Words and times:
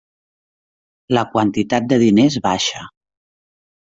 La 1.17 1.23
quantitat 1.35 1.85
de 1.91 1.99
diners 2.05 2.39
baixa. 2.47 2.81